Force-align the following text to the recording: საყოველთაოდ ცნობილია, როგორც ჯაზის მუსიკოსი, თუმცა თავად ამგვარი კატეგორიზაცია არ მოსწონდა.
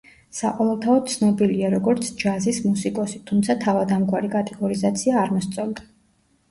საყოველთაოდ 0.35 1.11
ცნობილია, 1.15 1.69
როგორც 1.73 2.09
ჯაზის 2.23 2.63
მუსიკოსი, 2.65 3.23
თუმცა 3.31 3.59
თავად 3.67 3.95
ამგვარი 4.01 4.35
კატეგორიზაცია 4.39 5.21
არ 5.25 5.37
მოსწონდა. 5.41 5.89